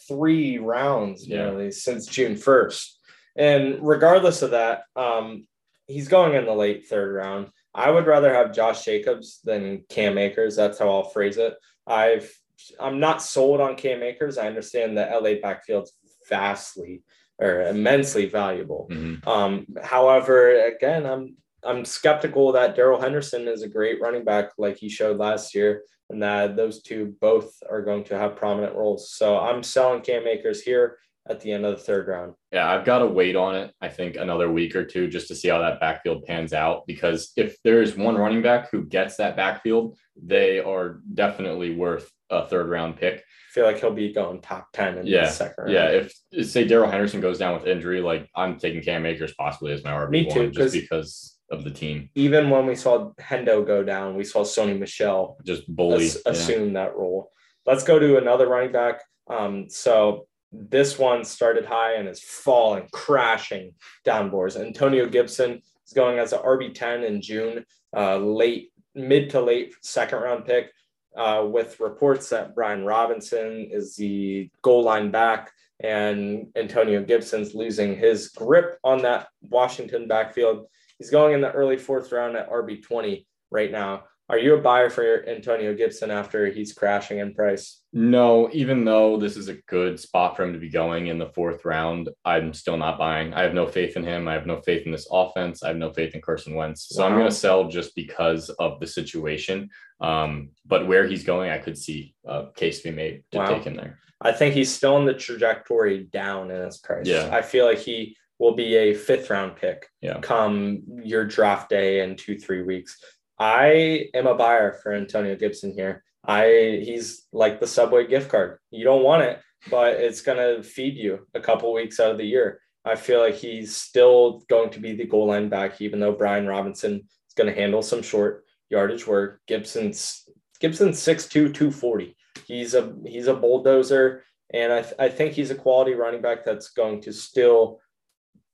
[0.08, 1.38] three rounds yeah.
[1.38, 2.94] nearly since June 1st.
[3.36, 5.48] And regardless of that, um,
[5.88, 7.50] he's going in the late third round.
[7.74, 10.56] I would rather have Josh Jacobs than Cam Akers.
[10.56, 11.54] That's how I'll phrase it.
[11.86, 12.32] I've
[12.80, 14.38] I'm not sold on Cam Akers.
[14.38, 15.94] I understand the LA backfield's
[16.30, 17.04] vastly
[17.40, 18.88] or immensely valuable.
[18.92, 19.28] Mm-hmm.
[19.28, 24.78] Um, however, again, I'm I'm skeptical that Darrell Henderson is a great running back like
[24.78, 29.12] he showed last year, and that those two both are going to have prominent roles.
[29.12, 30.98] So I'm selling Cam Akers here
[31.30, 32.34] at the end of the third round.
[32.52, 33.74] Yeah, I've got to wait on it.
[33.82, 36.88] I think another week or two just to see how that backfield pans out.
[36.88, 42.48] Because if there's one running back who gets that backfield, they are definitely worth a
[42.48, 45.26] third round pick I feel like he'll be going top 10 in yeah.
[45.26, 45.74] the second round.
[45.74, 45.88] Yeah.
[45.88, 49.84] If say Darrell Henderson goes down with injury, like I'm taking Cam Akers possibly as
[49.84, 52.12] my RB1 Me too, just because of the team.
[52.14, 56.32] Even when we saw Hendo go down, we saw Sony Michel just bully as, yeah.
[56.32, 57.32] assume that role.
[57.66, 59.02] Let's go to another running back.
[59.28, 63.74] Um, so this one started high and is falling, crashing
[64.06, 64.64] downboards.
[64.64, 65.54] Antonio Gibson
[65.88, 67.66] is going as an RB10 in June,
[67.98, 70.72] uh, late, mid to late second round pick.
[71.16, 77.96] Uh, with reports that Brian Robinson is the goal line back and Antonio Gibson's losing
[77.96, 80.66] his grip on that Washington backfield.
[80.98, 84.04] He's going in the early fourth round at RB20 right now.
[84.30, 87.82] Are you a buyer for Antonio Gibson after he's crashing in price?
[87.92, 91.32] No, even though this is a good spot for him to be going in the
[91.34, 93.34] fourth round, I'm still not buying.
[93.34, 94.28] I have no faith in him.
[94.28, 95.64] I have no faith in this offense.
[95.64, 96.90] I have no faith in Carson Wentz.
[96.90, 97.10] So wow.
[97.10, 99.70] I'm going to sell just because of the situation.
[100.00, 103.46] Um, but where he's going, I could see a case be made to wow.
[103.48, 103.98] take him there.
[104.22, 107.08] I think he's still in the trajectory down in his price.
[107.08, 107.30] Yeah.
[107.32, 110.20] I feel like he will be a fifth round pick yeah.
[110.20, 112.98] come your draft day in two, three weeks.
[113.40, 116.04] I am a buyer for Antonio Gibson here.
[116.26, 118.60] I he's like the subway gift card.
[118.72, 122.26] You don't want it, but it's gonna feed you a couple weeks out of the
[122.26, 122.60] year.
[122.86, 126.48] I feel like he's still going to be the goal line back, even though Brian
[126.48, 129.42] Robinson is going to handle some short yardage work.
[129.48, 130.28] Gibson's
[130.60, 132.16] Gibson's 6'2", 240.
[132.46, 134.24] He's a he's a bulldozer,
[134.54, 137.80] and I, th- I think he's a quality running back that's going to still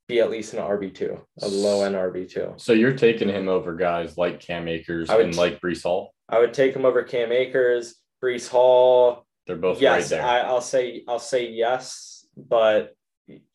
[0.07, 2.53] be at least an RB two, a low end RB two.
[2.57, 6.13] So you're taking him over guys like Cam Akers would, and like Breece Hall.
[6.29, 9.25] I would take him over Cam Akers, Breece Hall.
[9.47, 10.11] They're both yes.
[10.11, 12.95] Right I, I'll say I'll say yes, but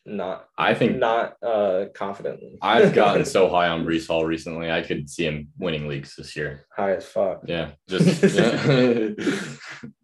[0.04, 0.46] not.
[0.58, 2.58] I think not uh confidently.
[2.60, 4.70] I've gotten so high on Breece Hall recently.
[4.70, 6.66] I could see him winning leagues this year.
[6.76, 7.42] High as fuck.
[7.46, 9.10] Yeah, just yeah.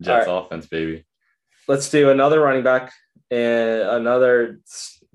[0.01, 0.27] Jets right.
[0.29, 1.05] offense, baby.
[1.69, 2.93] Let's do another running back
[3.31, 4.61] and another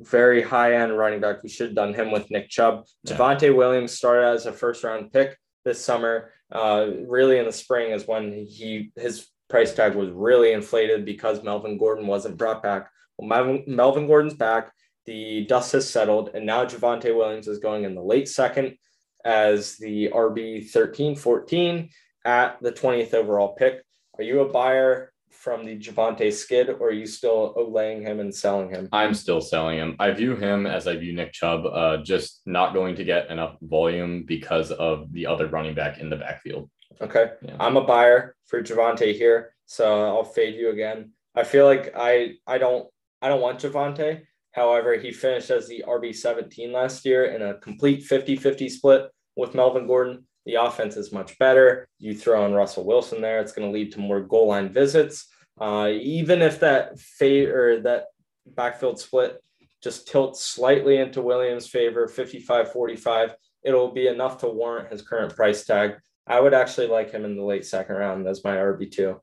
[0.01, 1.43] very high end running back.
[1.43, 2.85] We should have done him with Nick Chubb.
[3.03, 3.15] Yeah.
[3.15, 6.31] Javonte Williams started as a first round pick this summer.
[6.51, 11.43] Uh, really in the spring is when he his price tag was really inflated because
[11.43, 12.89] Melvin Gordon wasn't brought back.
[13.17, 14.71] Well, Melvin, Melvin Gordon's back.
[15.05, 18.77] The dust has settled, and now Javonte Williams is going in the late second
[19.25, 21.89] as the RB 13 14
[22.25, 23.81] at the 20th overall pick.
[24.17, 28.33] Are you a buyer from the Javonte skid, or are you still laying him and
[28.33, 28.89] selling him?
[28.91, 29.95] I'm still selling him.
[29.99, 33.57] I view him as I view Nick Chubb, uh, just not going to get enough
[33.61, 36.69] volume because of the other running back in the backfield.
[36.99, 37.31] Okay.
[37.41, 37.55] Yeah.
[37.59, 41.11] I'm a buyer for Javonte here, so I'll fade you again.
[41.35, 42.87] I feel like I I don't
[43.21, 44.21] I don't want Javonte.
[44.51, 49.87] However, he finished as the RB17 last year in a complete 50-50 split with Melvin
[49.87, 50.27] Gordon.
[50.45, 51.87] The offense is much better.
[51.99, 55.27] You throw in Russell Wilson there, it's going to lead to more goal line visits.
[55.59, 58.05] Uh, even if that fade or that
[58.47, 59.41] backfield split
[59.83, 65.35] just tilts slightly into Williams' favor, 55 45, it'll be enough to warrant his current
[65.35, 65.95] price tag.
[66.27, 69.19] I would actually like him in the late second round as my RB2.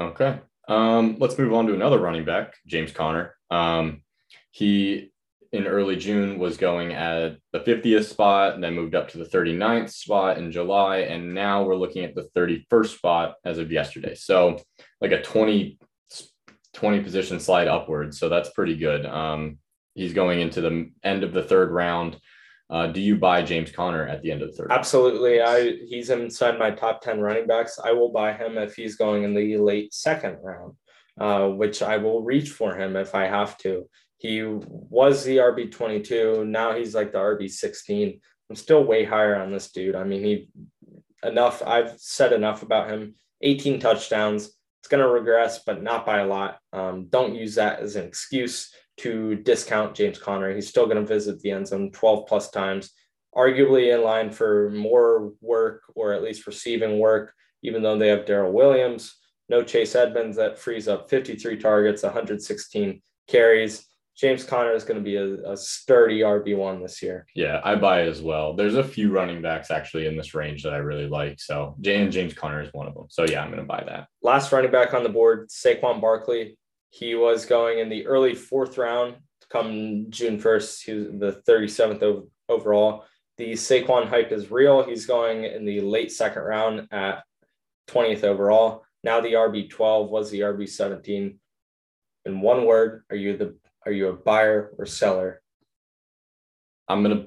[0.00, 0.40] Okay.
[0.68, 3.36] Um, let's move on to another running back, James Conner.
[3.50, 4.02] Um,
[4.50, 5.12] he
[5.54, 9.88] in early June was going at the 50th spot, then moved up to the 39th
[9.90, 10.98] spot in July.
[10.98, 14.16] And now we're looking at the 31st spot as of yesterday.
[14.16, 14.58] So
[15.00, 15.78] like a 20,
[16.72, 18.18] 20 position slide upwards.
[18.18, 19.06] So that's pretty good.
[19.06, 19.58] Um,
[19.94, 22.18] he's going into the end of the third round.
[22.68, 24.72] Uh, do you buy James Conner at the end of the third?
[24.72, 25.40] Absolutely.
[25.40, 27.78] I he's inside my top 10 running backs.
[27.78, 30.74] I will buy him if he's going in the late second round,
[31.20, 33.88] uh, which I will reach for him if I have to.
[34.24, 36.46] He was the RB 22.
[36.46, 38.18] Now he's like the RB 16.
[38.48, 39.94] I'm still way higher on this dude.
[39.94, 40.48] I mean, he
[41.22, 41.62] enough.
[41.62, 43.16] I've said enough about him.
[43.42, 44.46] 18 touchdowns.
[44.80, 46.58] It's going to regress, but not by a lot.
[46.72, 50.54] Um, don't use that as an excuse to discount James Conner.
[50.54, 52.92] He's still going to visit the end zone 12 plus times,
[53.36, 58.24] arguably in line for more work or at least receiving work, even though they have
[58.24, 59.18] Darrel Williams.
[59.50, 63.86] No Chase Edmonds that frees up 53 targets, 116 carries.
[64.16, 67.26] James Conner is going to be a, a sturdy RB1 this year.
[67.34, 68.54] Yeah, I buy it as well.
[68.54, 71.40] There's a few running backs actually in this range that I really like.
[71.40, 73.06] So and James Conner is one of them.
[73.08, 74.06] So yeah, I'm going to buy that.
[74.22, 76.56] Last running back on the board, Saquon Barkley.
[76.90, 79.16] He was going in the early fourth round
[79.54, 80.84] come June 1st.
[80.84, 83.04] He was the 37th overall.
[83.36, 84.84] The Saquon hype is real.
[84.84, 87.24] He's going in the late second round at
[87.88, 88.84] 20th overall.
[89.02, 91.36] Now the RB12 was the RB17.
[92.26, 95.40] In one word, are you the are you a buyer or seller?
[96.88, 97.26] I'm gonna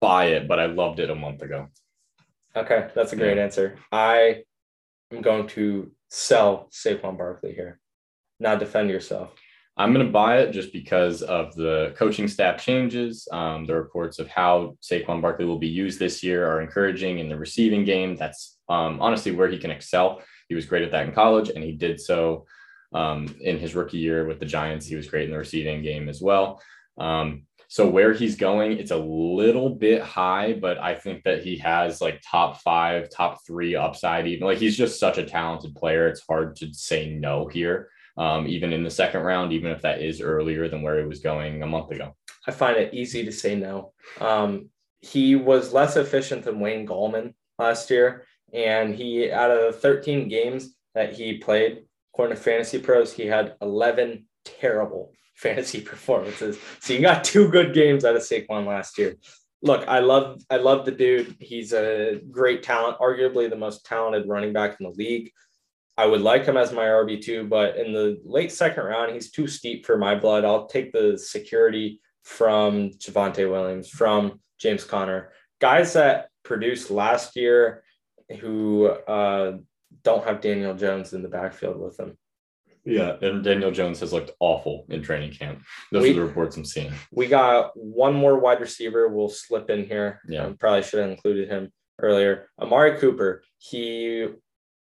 [0.00, 1.68] buy it, but I loved it a month ago.
[2.56, 3.42] Okay, that's a great yeah.
[3.42, 3.76] answer.
[3.90, 4.44] I
[5.12, 7.80] am going to sell Saquon Barkley here.
[8.38, 9.34] Now defend yourself.
[9.76, 13.26] I'm going to buy it just because of the coaching staff changes.
[13.32, 17.28] Um, the reports of how Saquon Barkley will be used this year are encouraging in
[17.28, 18.14] the receiving game.
[18.14, 20.22] That's um, honestly where he can excel.
[20.48, 22.46] He was great at that in college, and he did so
[22.94, 24.86] um, in his rookie year with the Giants.
[24.86, 26.62] He was great in the receiving game as well.
[26.96, 31.56] Um, So where he's going, it's a little bit high, but I think that he
[31.58, 34.28] has like top five, top three upside.
[34.28, 36.06] Even like he's just such a talented player.
[36.06, 40.00] It's hard to say no here, um, even in the second round, even if that
[40.00, 42.14] is earlier than where he was going a month ago.
[42.46, 43.92] I find it easy to say no.
[44.20, 44.68] Um,
[45.00, 50.28] he was less efficient than Wayne Gallman last year, and he out of the 13
[50.28, 56.58] games that he played, according to Fantasy Pros, he had 11 terrible fantasy performances.
[56.80, 59.16] So you got two good games out of Saquon last year.
[59.62, 61.36] Look, I love I love the dude.
[61.40, 65.30] He's a great talent, arguably the most talented running back in the league.
[65.96, 69.46] I would like him as my RB2, but in the late second round, he's too
[69.46, 70.44] steep for my blood.
[70.44, 77.84] I'll take the security from Javonte Williams, from James Conner, guys that produced last year
[78.40, 79.58] who uh,
[80.04, 82.16] don't have Daniel Jones in the backfield with them.
[82.84, 85.62] Yeah, and Daniel Jones has looked awful in training camp.
[85.90, 86.92] Those we, are the reports I'm seeing.
[87.10, 89.08] We got one more wide receiver.
[89.08, 90.20] We'll slip in here.
[90.28, 92.50] Yeah, um, probably should have included him earlier.
[92.60, 93.42] Amari Cooper.
[93.58, 94.28] He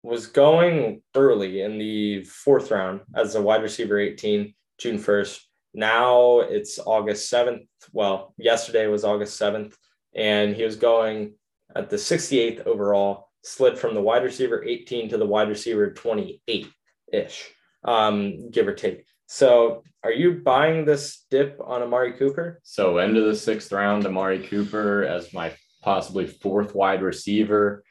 [0.03, 5.39] was going early in the fourth round as a wide receiver 18, June 1st.
[5.73, 7.67] Now it's August 7th.
[7.91, 9.73] Well, yesterday was August 7th,
[10.15, 11.33] and he was going
[11.75, 16.67] at the 68th overall, slid from the wide receiver 18 to the wide receiver 28
[17.13, 17.49] ish
[17.83, 19.05] um, give or take.
[19.27, 22.59] So, are you buying this dip on Amari Cooper?
[22.63, 27.83] So, end of the sixth round, Amari Cooper as my possibly fourth wide receiver.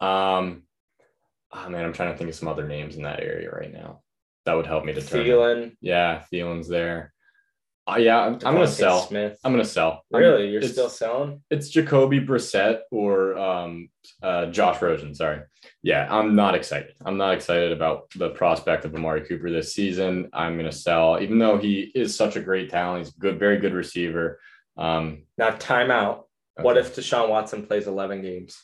[0.00, 0.64] Um,
[1.52, 4.02] oh man, I'm trying to think of some other names in that area right now.
[4.46, 5.26] That would help me determine.
[5.26, 5.76] Thielen.
[5.80, 7.13] Yeah, Thielen's there.
[7.86, 9.02] Uh, yeah, I'm, I'm gonna sell.
[9.06, 9.38] Smith.
[9.44, 10.04] I'm gonna sell.
[10.10, 11.42] Really, I'm, you're still selling?
[11.50, 13.90] It's Jacoby Brissett or um,
[14.22, 15.14] uh, Josh Rosen.
[15.14, 15.40] Sorry.
[15.82, 16.94] Yeah, I'm not excited.
[17.04, 20.30] I'm not excited about the prospect of Amari Cooper this season.
[20.32, 23.04] I'm gonna sell, even though he is such a great talent.
[23.04, 24.40] He's good, very good receiver.
[24.78, 26.22] Um, now, timeout.
[26.56, 26.64] Okay.
[26.64, 28.62] What if Deshaun Watson plays 11 games?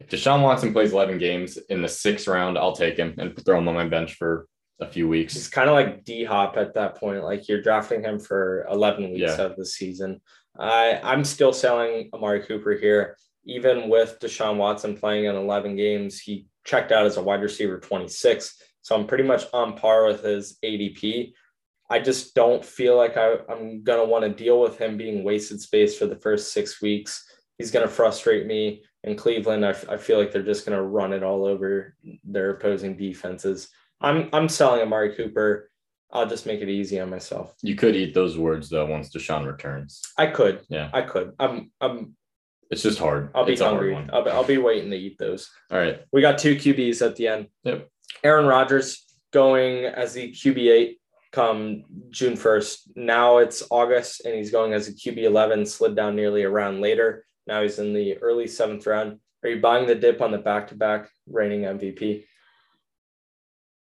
[0.00, 3.58] If Deshaun Watson plays 11 games in the sixth round, I'll take him and throw
[3.58, 4.46] him on my bench for
[4.80, 5.36] a few weeks.
[5.36, 7.24] It's kind of like D Hop at that point.
[7.24, 9.42] Like you're drafting him for 11 weeks yeah.
[9.42, 10.20] of the season.
[10.58, 13.16] I I'm still selling Amari Cooper here.
[13.44, 17.80] Even with Deshaun Watson playing in 11 games, he checked out as a wide receiver
[17.80, 18.60] 26.
[18.82, 21.32] So I'm pretty much on par with his ADP.
[21.90, 25.24] I just don't feel like I, I'm going to want to deal with him being
[25.24, 27.24] wasted space for the first six weeks.
[27.56, 28.82] He's going to frustrate me.
[29.04, 32.50] In Cleveland, I, I feel like they're just going to run it all over their
[32.50, 33.68] opposing defenses.
[34.00, 35.70] I'm I'm selling Amari Cooper.
[36.10, 37.54] I'll just make it easy on myself.
[37.62, 40.02] You could eat those words though once Deshaun returns.
[40.16, 40.60] I could.
[40.68, 40.90] Yeah.
[40.92, 41.32] I could.
[41.38, 42.16] I'm I'm
[42.70, 43.30] it's just hard.
[43.34, 43.94] I'll be it's hungry.
[44.12, 45.50] I'll be, I'll be waiting to eat those.
[45.70, 46.00] All right.
[46.12, 47.48] We got two QBs at the end.
[47.64, 47.88] Yep.
[48.22, 50.96] Aaron Rodgers going as the QB8
[51.32, 52.90] come June 1st.
[52.96, 57.24] Now it's August and he's going as a QB11, slid down nearly a round later.
[57.46, 59.18] Now he's in the early seventh round.
[59.42, 62.24] Are you buying the dip on the back to back reigning MVP?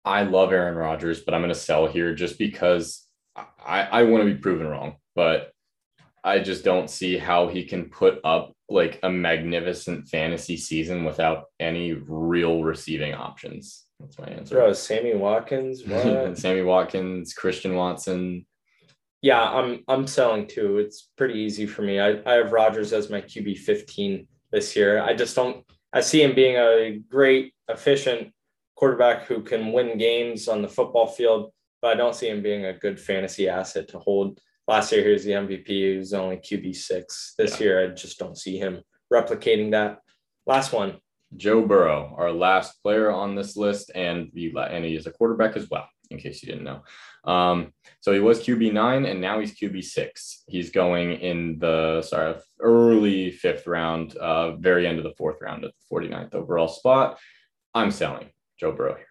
[0.07, 4.23] I love Aaron Rodgers, but I'm going to sell here just because I, I want
[4.23, 4.95] to be proven wrong.
[5.15, 5.51] But
[6.23, 11.45] I just don't see how he can put up like a magnificent fantasy season without
[11.59, 13.85] any real receiving options.
[13.99, 14.55] That's my answer.
[14.55, 16.37] Bro, Sammy Watkins, what?
[16.37, 18.45] Sammy Watkins, Christian Watson.
[19.21, 20.77] Yeah, I'm I'm selling too.
[20.77, 21.99] It's pretty easy for me.
[21.99, 25.01] I, I have Rodgers as my QB 15 this year.
[25.01, 28.31] I just don't I see him being a great, efficient
[28.77, 32.65] quarterback who can win games on the football field, but I don't see him being
[32.65, 34.39] a good fantasy asset to hold.
[34.67, 35.67] Last year, he was the MVP.
[35.67, 37.33] He was only QB six.
[37.37, 37.65] This yeah.
[37.65, 39.99] year, I just don't see him replicating that.
[40.45, 40.97] Last one.
[41.35, 45.57] Joe Burrow, our last player on this list, and the and he is a quarterback
[45.57, 45.89] as well.
[46.09, 46.83] In case you didn't know,
[47.29, 50.43] um, so he was QB nine, and now he's QB six.
[50.47, 55.65] He's going in the sorry early fifth round, uh, very end of the fourth round
[55.65, 57.19] at the 49th overall spot.
[57.75, 58.29] I'm selling.
[58.59, 59.05] Joe Burrow here.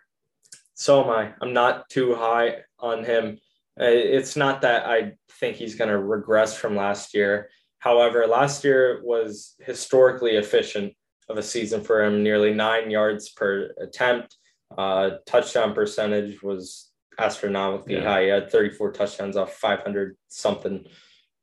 [0.75, 1.33] So am I.
[1.41, 3.39] I'm not too high on him.
[3.81, 7.49] Uh, it's not that I think he's going to regress from last year.
[7.79, 10.95] However, last year was historically efficient
[11.29, 14.37] of a season for him, nearly nine yards per attempt.
[14.77, 18.05] Uh, touchdown percentage was astronomically yeah.
[18.05, 18.23] high.
[18.25, 20.85] He had 34 touchdowns off 500 something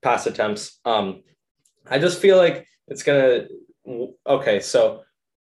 [0.01, 0.79] pass attempts.
[0.85, 1.23] Um,
[1.89, 3.47] I just feel like it's going
[3.87, 5.03] to, okay, so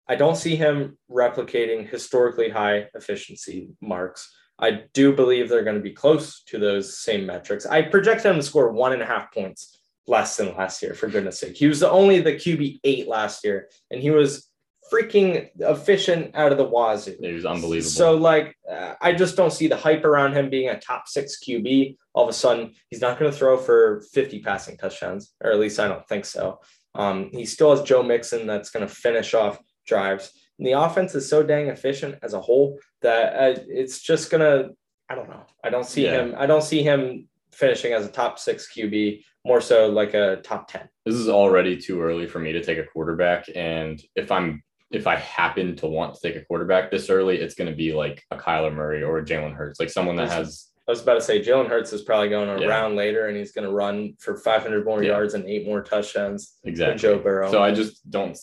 [0.09, 4.33] I don't see him replicating historically high efficiency marks.
[4.59, 7.67] I do believe they're going to be close to those same metrics.
[7.67, 11.09] I project him to score one and a half points less than last year, for
[11.09, 11.57] goodness sake.
[11.57, 14.49] He was the only the QB eight last year, and he was
[14.93, 17.17] freaking efficient out of the wazoo.
[17.21, 17.91] He was unbelievable.
[17.91, 21.39] So, like, uh, I just don't see the hype around him being a top six
[21.41, 21.97] QB.
[22.15, 25.59] All of a sudden, he's not going to throw for 50 passing touchdowns, or at
[25.59, 26.61] least I don't think so.
[26.95, 30.33] Um, he still has Joe Mixon that's going to finish off drives.
[30.59, 34.71] And the offense is so dang efficient as a whole that uh, it's just to,
[35.09, 35.43] I don't know.
[35.65, 36.23] I don't see Yeah.
[36.23, 40.37] him, I don't see him finishing as a top six QB, more so like a
[40.43, 40.89] top 10.
[41.07, 43.47] this is already too early for me to take a quarterback.
[43.55, 44.63] And if I'm
[44.93, 47.93] if I happen to want to take a quarterback this early, it's going to be
[47.93, 51.15] like a Kyler Murray or a Jalen Hurts, like someone that has I was about
[51.15, 52.69] to say Jalen Hurts is probably going Yeah.
[52.69, 55.11] around later and he's going to run for 500 more Yeah.
[55.13, 57.51] yards and eight more touchdowns exactly Joe Burrow.
[57.51, 58.37] So I just don't.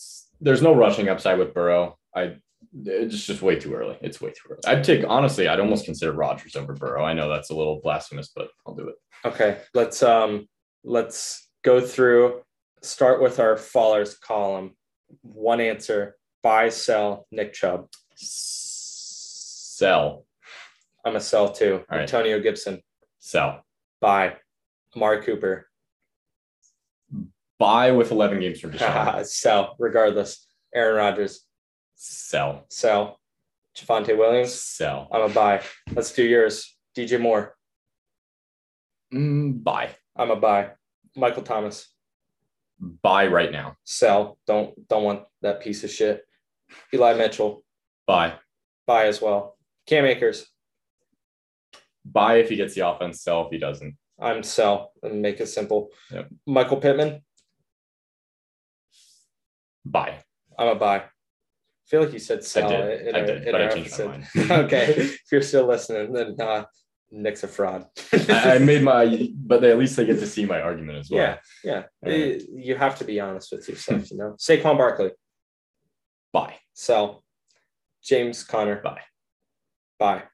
[0.44, 1.98] There's no rushing upside with Burrow.
[2.14, 2.36] I
[2.84, 3.96] it's just way too early.
[4.00, 4.60] It's way too early.
[4.66, 5.48] I'd take honestly.
[5.48, 7.04] I'd almost consider Rodgers over Burrow.
[7.04, 8.96] I know that's a little blasphemous, but I'll do it.
[9.24, 10.46] okay, let's um
[10.84, 12.42] let's go through.
[12.82, 14.76] Start with our fallers column.
[15.22, 17.88] One answer: buy, sell, Nick Chubb.
[19.36, 20.26] Sell,
[21.04, 21.82] I'm a sell too.
[21.90, 22.02] Right.
[22.02, 22.82] Antonio Gibson.
[23.18, 23.64] sell,
[24.00, 24.36] Buy.
[24.94, 25.66] Amari Cooper.
[27.58, 29.24] Buy with 11 games from Deshaun.
[29.26, 29.76] sell.
[29.78, 30.46] Regardless.
[30.74, 31.44] Aaron Rodgers.
[31.94, 33.20] sell, Sell.
[33.76, 34.52] Javonte Williams.
[34.54, 35.62] sell, I'm a buy.
[35.92, 36.76] Let's do yours.
[36.96, 37.56] DJ Moore.
[39.12, 40.70] mm, buy, I'm a buy.
[41.16, 41.88] Michael Thomas.
[42.78, 43.76] buy right now.
[43.84, 44.38] Sell.
[44.46, 46.22] Don't don't want that piece of shit.
[46.92, 47.64] Eli Mitchell.
[48.06, 48.34] Buy,
[48.86, 49.56] Buy as well.
[49.86, 50.46] Cam Akers.
[52.04, 53.22] buy if he gets the offense.
[53.22, 53.96] Sell if he doesn't.
[54.20, 55.90] I'm sell and make it simple.
[56.12, 56.28] Yep.
[56.46, 57.22] Michael Pittman.
[59.84, 60.18] Buy.
[60.58, 60.96] I'm a buy.
[60.98, 61.04] I
[61.86, 62.68] feel like you said sell.
[62.72, 63.06] I did.
[63.08, 64.26] in I our- did, but I changed my mind.
[64.50, 64.84] okay.
[64.96, 66.64] If you're still listening, then uh,
[67.10, 67.86] Nick's a fraud.
[68.12, 71.10] I, I made my, but they, at least they get to see my argument as
[71.10, 71.38] well.
[71.62, 72.36] yeah, yeah.
[72.54, 74.36] You have to be honest with yourself, you know.
[74.38, 75.10] Saquon Barkley.
[76.32, 77.22] Buy, Sell.
[78.02, 78.80] James Conner.
[78.82, 79.00] buy,
[79.98, 80.24] Buy.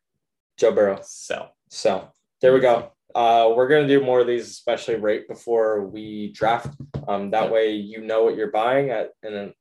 [0.56, 1.00] Joe Burrow.
[1.02, 1.54] sell.
[1.70, 2.92] So there we go.
[3.14, 6.74] Uh, we're gonna do more of these, especially right before we draft.
[7.08, 9.52] Um, that way you know what you're buying at an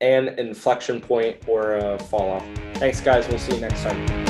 [0.00, 2.46] an inflection point or a fall off.
[2.74, 3.28] Thanks, guys.
[3.28, 4.29] We'll see you next time.